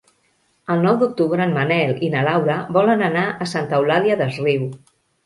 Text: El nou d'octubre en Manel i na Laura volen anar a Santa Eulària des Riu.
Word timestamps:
El 0.75 0.79
nou 0.85 0.95
d'octubre 1.01 1.43
en 1.45 1.53
Manel 1.57 1.93
i 2.07 2.09
na 2.13 2.23
Laura 2.29 2.55
volen 2.79 3.05
anar 3.09 3.27
a 3.47 3.47
Santa 3.53 3.79
Eulària 3.81 4.17
des 4.23 4.41
Riu. 4.47 4.65